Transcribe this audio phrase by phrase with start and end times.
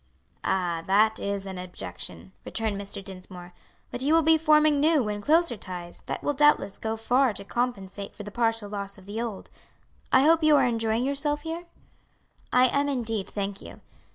[0.43, 3.03] "Ah, that is an objection," returned Mr.
[3.05, 3.53] Dinsmore;
[3.91, 7.43] "but you will be forming new and closer ties, that will doubtless go far to
[7.45, 9.51] compensate for the partial loss of the old.
[10.11, 11.65] I hope you are enjoying yourself here?"
[12.51, 13.81] "I am indeed, thank you."